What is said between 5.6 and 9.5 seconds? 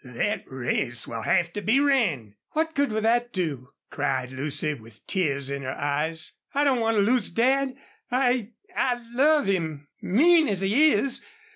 her eyes. "I don't want to lose Dad. I I love